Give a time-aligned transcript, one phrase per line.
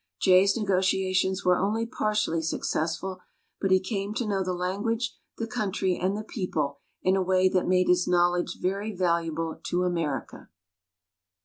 [0.19, 3.19] Jay's negotiations were only partially successful,
[3.59, 7.47] but he came to know the language, the country and the people in a way
[7.47, 10.49] that made his knowledge very valuable to America.